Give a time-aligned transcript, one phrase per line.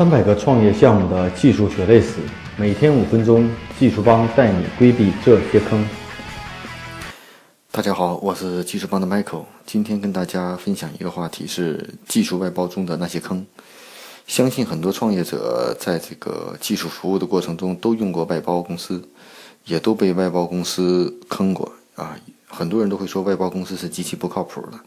[0.00, 2.20] 三百个创业项目的技术血泪史，
[2.56, 3.46] 每天五分钟，
[3.78, 5.86] 技术帮带你规避这些坑。
[7.70, 13.44] 大家好，我是技术帮的 Michael，今天跟大家分享一个话题是技术外包中的那些坑。
[14.26, 19.06] 相信很多创业者在这个技术服务的过程中都用过外包公司，
[19.66, 22.16] 也都被外包公司坑过啊。
[22.48, 24.80] 很多人都会说外包公司是极其不靠谱的。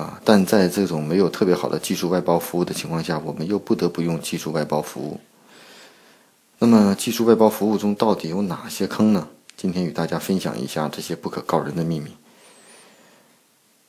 [0.00, 5.20] 啊，但在这种没有特别好的技术外包服务的情况下，我们又不得不用技术外包服务。
[6.58, 9.28] 那么，技术外包服务中到底有哪些坑呢？
[9.58, 12.10] 今天与大家分享一下这些不可告人的秘密。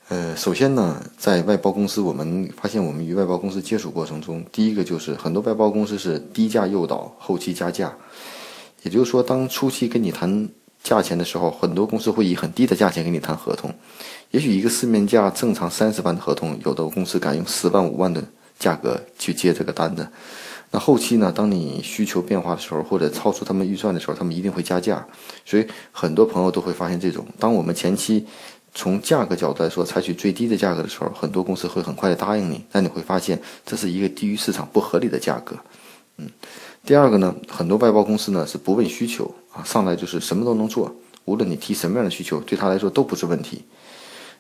[0.10, 7.94] 呃，首先呢，在外包公司，我们发现我们与外包公司接触过程中，第一个就是很多外包公司是低价诱导，后期加价。
[8.84, 10.50] 也就是说，当初期跟你谈
[10.84, 13.74] 价钱的时候，很多公司会以很低的价钱跟你谈合同。
[14.32, 18.24] 也许一个市面价正常三十万的合同，有的公司敢用十万五万的
[18.58, 20.08] 价格去接这个单子。
[20.72, 21.32] 那后期呢？
[21.36, 25.06] 当你需求变化的时候，或者超出他们预算的时候，他们一定会加价。
[25.46, 28.26] 所以很多朋友都会发现，这种当我们前期
[28.74, 32.64] 从价格角度来说采取最低的价格的时候，很多公司会很快的答应你。
[32.72, 35.58] 但你会发现，这是一个低于市场不合理的价格。
[36.16, 36.30] 嗯，
[36.84, 40.94] 第二个呢，很多外包公司呢是不问需求啊，上来就是什么都能做，
[41.26, 43.64] 无论你提什么样的需求，对他来说都不是问题。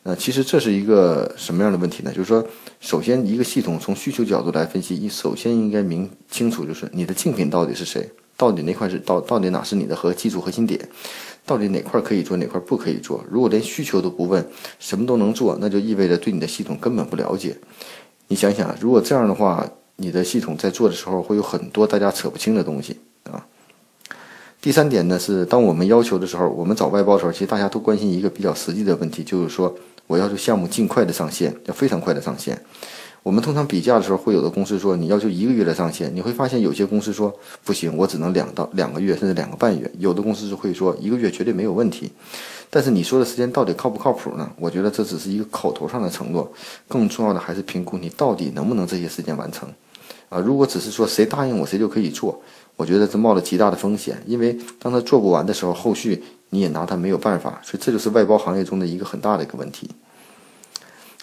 [0.03, 2.11] 呃，其实这是一个什么样的问题呢？
[2.11, 2.43] 就是说，
[2.79, 10.89] 首先一个系统从需求角度来分析，你首先应该明清楚，就是你的竞品到底是谁，到底哪块是到到底哪是你的核基础核心点，
[11.45, 13.23] 到底哪块可以做，哪块不可以做。
[13.29, 14.43] 如果连需求都不问，
[14.79, 17.55] 什么都能做，那就意味着对你的系统根本不了解。
[18.27, 19.69] 你想想，如果这样的话，
[20.01, 22.97] 你的系统在做的时候会有很多大家扯不清的东西
[23.31, 23.45] 啊。
[24.59, 29.73] 第三点呢是，当我们要求的时候，我们找外包的时候，其实大家都关心一个比较实际的问题，就是说。
[30.07, 32.59] 我要求项目尽快的上线，要非常快的上线。
[33.23, 39.89] 我们通常比价的时候，会有的公司说你要求一个月的上线，你会发现有些公司说不行，我只能两到两个月，甚至两个半月。
[39.99, 42.11] 有的公司是会说一个月绝对没有问题。
[42.69, 44.51] 但是你说的时间到底靠不靠谱呢？
[44.57, 46.51] 我觉得这只是一个口头上的承诺，
[46.89, 49.69] 更重要的还是评估你到底能不能这些时间完成。
[50.31, 52.41] 啊，如果只是说谁答应我谁就可以做，
[52.75, 56.23] 我觉得这冒了极大的风险，因为当他做不完的时候，后续。
[56.53, 59.89] 你也拿他没有办法，所以这就是外包行业中的一个很大的一个问题。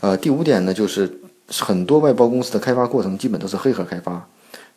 [0.01, 4.27] 呃，第五点呢，就是很多外包公司的开发过程基本都是黑盒开发，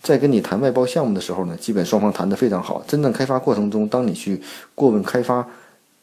[0.01, 2.83] 在跟你谈外包项目的时候呢，基本双方谈得非常好。
[2.85, 4.41] 真正开发过程中，当你去
[4.75, 5.47] 过问开发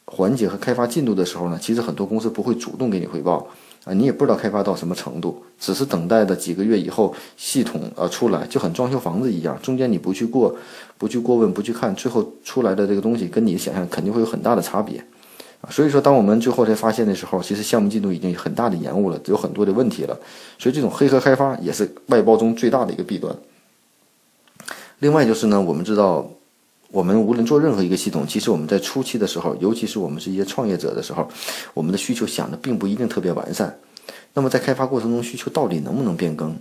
[0.07, 3.47] 环节和开发进度的时候呢，其实很多公司不会主动给你汇报。
[3.85, 10.55] 啊，你也不知道开发到什么程度，只是等待的几个月以后系统呃出来，就很装修房子一样，中间你不去过，
[10.99, 14.99] 不去过问，不去看，最后出来的这个东西跟你的想象肯定会有很大的差别，
[15.61, 20.19] 啊，所以说当我们最后才发现的时候，其实项目进度已经很大的延误了，有很多的问题了，
[20.59, 23.35] 所以这种黑盒开发也是外包中最大的一个弊端。
[24.99, 26.29] 另外就是呢，我们知道。
[26.91, 31.29] 我们无论做任何一个系统，其实我们在初期的时候，尤其是我们是一些创业者的时候，
[31.75, 33.79] 我们的需求想的并不一定特别完善。
[34.33, 36.57] 那么在开发过程中，需求到底能不能变更？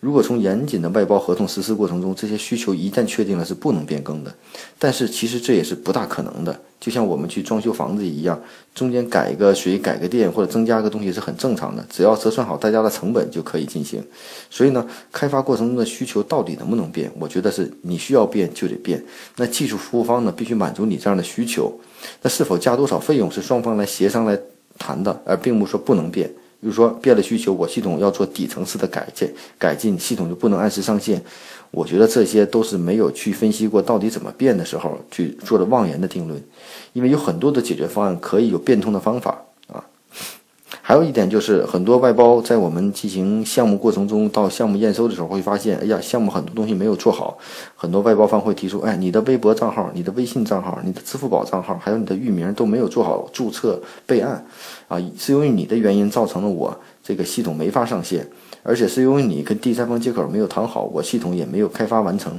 [0.00, 4.34] 如果从严谨的外包合同实施过程中，这些需求一旦确定了是不能变更的，
[4.78, 6.60] 但是其实这也是不大可能的。
[6.80, 8.40] 就像我们去装修房子一样，
[8.72, 14.00] 中间改个水、改个电或者增加个东西是很正常的，只要折算好大家的成本就可以进行。
[14.48, 17.10] 所以呢，开发过程中的需求到底能不能变？
[17.18, 19.04] 我觉得是你需要变就得变。
[19.36, 21.72] 那技术服务方呢，必须满足你这样的需求。
[22.22, 24.38] 那是否加多少费用是双方来协商来
[24.78, 26.32] 谈的，而并不说不能变。
[26.60, 31.22] 比如说变了需求，我系统要做底层次的改进，改进系统就不能按时上线。
[31.70, 36.42] 我觉得这些都是没有去分析过到底怎么变的时候去做的妄言的定论，
[36.94, 39.44] 因为有很多的解决方案可以有变通的方法。
[40.88, 47.36] 还有一点就是，很多外包在我们进行项目过程中，到项目验收的时候，会发现，哎呀，项目很多东西没有做好。
[47.76, 54.42] 很多外包方会提出，哎，你的微博账号、你的微信账号、你的支付宝账号，还有你的域名都没有做好注册备案，
[54.88, 56.74] 啊，是由于你的原因造成了我
[57.04, 58.26] 这个系统没法上线，
[58.62, 62.32] 而且是由于你跟第三方接口没有谈好，我系统也没有开发完成。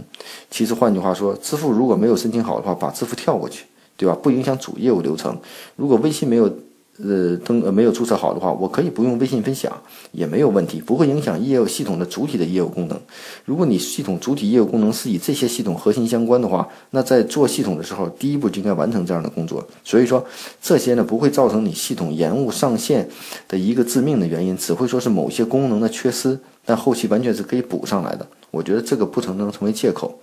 [0.50, 4.18] 其实换句话说，支付如果没有申请好的话，把支付跳过去，对吧？
[4.20, 5.38] 不影响主业务流程。
[5.76, 6.52] 如果微信没有。
[7.02, 9.72] 呃，登呃没有注册好的话，我可以不用微信分享
[10.12, 13.00] 也没有问题，不会影响业务系统的主体的业务功能。
[13.46, 19.66] 如果你系统主体业务功能是以这些系统核心相关的话，那在做系统的时候，第一步就应该完成这样的工作。
[19.84, 20.26] 所以说，
[20.62, 23.08] 这些呢不会造成你系统延误上线
[23.48, 28.28] 的一个致命的原因，只会说是某些功能的缺失，但后期完全是可以补上来的。
[28.52, 30.20] 我觉得这个不曾能成为借口。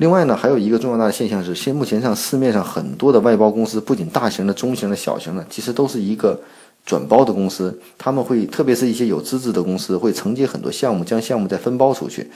[0.00, 6.40] 另外呢，还有一个重要大的现象是，现目前上市面上很多的外包公司，不仅大型的、中型的、小型的，其实都是一个
[6.86, 12.30] 转包的公司，他们会特别是一些有资质的公司，会承接很多项目，将项目再分包出去。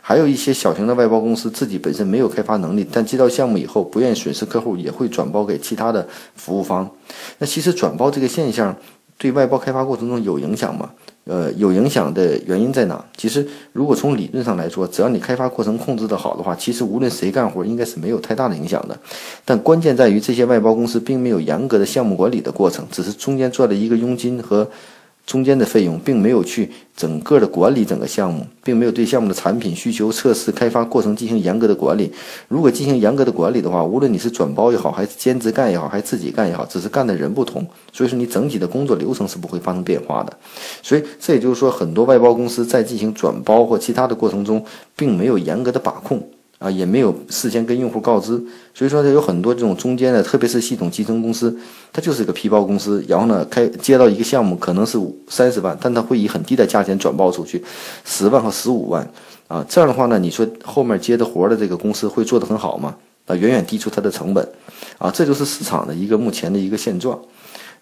[0.00, 6.06] 还有一些小型的外包公司，自己本身没有开发能力，但接到项目以后不愿意损失客户，也会转包给其他的
[6.36, 6.88] 服务方。
[7.38, 8.76] 那其实转包这个现象
[9.18, 10.90] 对外包开发过程中有影响吗？
[11.24, 13.04] 呃，有影响的原因在哪？
[13.16, 18.98] 其实，如果从理论上来说，只要你开发过程控制的好的话，其实无论谁干活，应该是没有太大的影响的。
[19.44, 24.66] 但关键在于，这些外包公司并没有严格的项目管理的过程，只是中间赚了一个佣金和。
[25.28, 32.10] 中间的费用并没有去整个的管理整个项目，并没有对项目的产品需求、测试、开发过程进行严格的管理。
[32.48, 40.32] 如果进行严格的管理的话，无论你是转包也好，还是兼职干也好，还是自己干也好，只是干的人不同，所以说你整体的工作流程是不会发生变化的。
[40.82, 44.64] 所以这也就是说，很多外包公司在进行转包或其他的过程中，
[44.96, 46.26] 并没有严格的把控。
[46.58, 48.32] 啊，也没有事先跟用户告知，
[48.74, 51.56] 所以说它有很多这种中间的，特别是系统集成公司，
[51.92, 53.04] 它就是一个皮包公司。
[53.06, 57.64] 然后呢，开接到一个项目可能是五三十万，但它会以很低的价钱转包出去，
[58.04, 59.08] 十万和十五万
[59.46, 59.64] 啊。
[59.68, 62.96] 这样的话呢，你说后面接的活的这个公司会做得很好吗？
[63.26, 64.48] 啊，远远低出它的成本
[64.98, 65.08] 啊。
[65.12, 67.16] 这就是市场的一个目前的一个现状。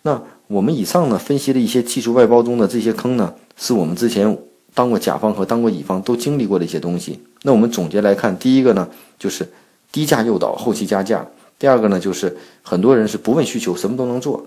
[0.03, 4.37] 那我们以上呢分析的一些技术外包中的这些坑呢，是我们之前。
[4.77, 7.19] 当过甲方和当过乙方都经历过的一些东西。
[7.45, 8.87] 那我们总结来看，第一个呢
[9.19, 9.49] 就是
[9.91, 11.25] 低价诱导，后期加价；
[11.59, 14.39] 第二个呢就是很多人是不问需求，什么都能做；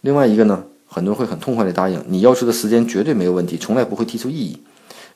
[0.00, 4.58] 另外一个呢，很多人会很痛快地答应你要求的时间绝对没有问题，从来不会提出异议。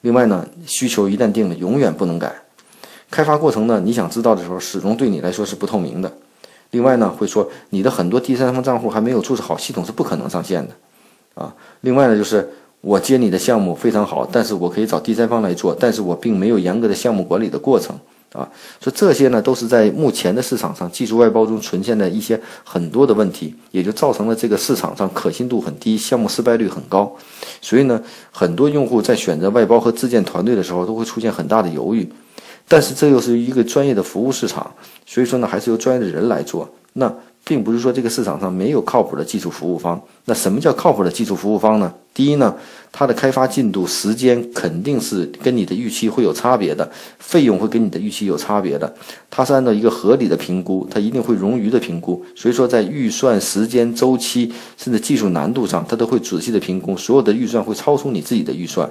[0.02, 2.30] 另外呢，需求一旦定了，永远不能改。
[3.10, 6.12] 开发过程呢，你想知道的时候，始终对你来说是不透明的。
[6.72, 10.74] 另外呢，会说你的很多第三方账户还没有注册好，系统是不可能上线的。
[11.42, 12.46] 啊，另外呢就是。
[12.82, 17.94] 我接你的项目非常好，但是我可以找第三方来做，但是我并没有严格的项目管理的过程
[18.32, 18.48] 啊，
[18.80, 27.14] 所以这些呢都是在目前的市场上技术外包中存现的一些很多的问题，也就造成了这个市场上可信度很低，项目失败率很高。
[27.60, 28.00] 所以呢，
[28.30, 32.08] 很多用户在选择外包和自建团队的时候都会出现很大的犹豫，
[32.66, 34.72] 但是这又是一个专业的服务市场，
[35.04, 36.66] 所以说呢，还是由专业的人来做。
[36.94, 37.12] 那
[37.44, 40.00] 并不是说这个市场上没有靠谱的技术服务方。
[40.24, 41.92] 那什么叫靠谱的技术服务方呢？
[42.20, 42.54] 第一呢，
[42.92, 46.86] 它的开发进度时间肯定是跟你的预期会有差别的，
[47.18, 48.94] 费用会跟你的预期有差别的。
[49.30, 52.22] 它是按照一个合理的评估，它一定会冗余的评估。
[52.36, 56.94] 所以说，在预算、时间、周期，甚至技术难度上，它都会仔细的评估。
[56.94, 58.86] 所有的预算会超出你自己的预算。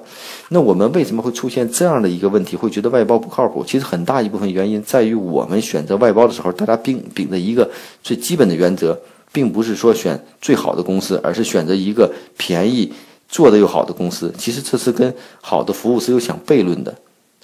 [0.47, 2.57] 那我们为什么会出现这样的一个问题？
[2.57, 3.63] 会觉得外包不靠谱？
[3.63, 7.69] 其实很大一部分原因在于我们选择外包的时候，大家秉秉着一个
[8.01, 8.99] 最基本的原则，
[9.31, 12.91] 并不是说选最好的公司，而是选择一个便宜。
[13.29, 16.93] 做的又好的公司，其实这是跟好的服务是有相悖论的，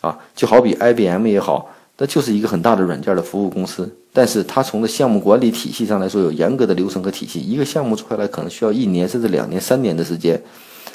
[0.01, 10.41] 啊，就好比 IBM 也好，那就是一个很大的软件的服务公司，但是它从的项目管理体系上来说，有严格的流程和体系，一个项目做下来可能需要一年甚至两年、三年的时间，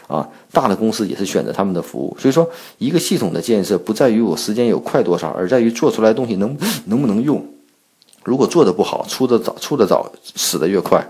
[0.08, 2.48] 啊，大的公司也是选择他们的服务，所以说
[2.78, 6.56] 一个系统的建设不在于我时间有快多少，而在于做出来东西能
[6.86, 7.40] 能不能用，
[8.24, 11.08] 如果做的不好，出的早出的早，死的越快。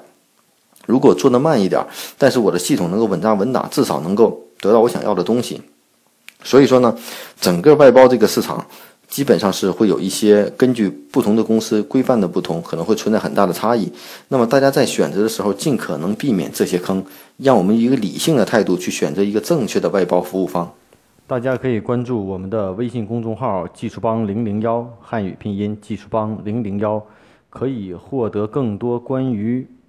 [0.91, 1.81] 如果做得慢一点，
[2.19, 5.63] 但是我的系统能够稳扎稳打，至少能够得到我想要的东西。
[6.43, 6.95] 所以说呢，
[7.41, 8.67] 整个外包这个市场
[9.09, 13.93] 基本上是会有一些根据不同的公司规范的不同，可能会存在很大的差异。
[14.29, 17.05] 那么大家在选择的时候，尽可能避免这些坑，
[17.37, 20.73] 让我们以一个理性的态度去选择一个正确的外包服务方。
[21.27, 27.01] 大家可以关注我们的微信公众号“技术帮零零幺”汉语拼音“技术帮零零幺”，
[27.51, 29.67] 可以获得更多关于。